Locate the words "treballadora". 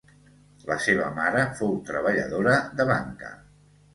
1.89-2.57